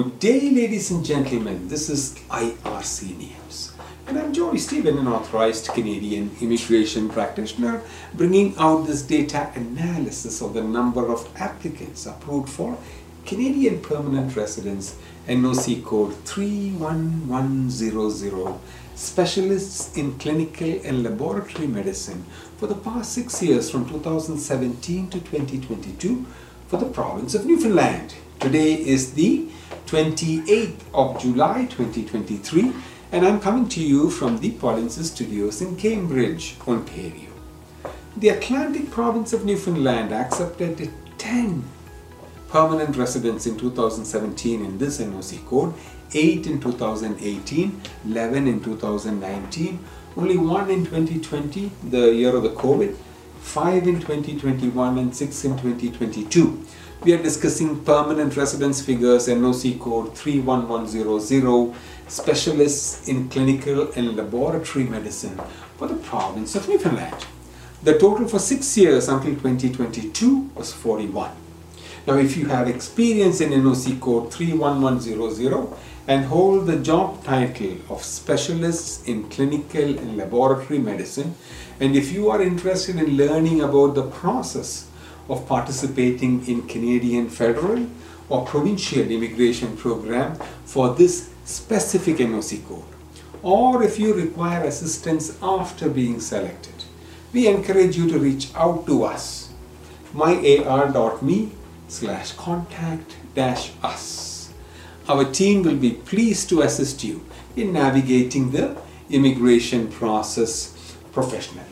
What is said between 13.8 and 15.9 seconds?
permanent residence NOC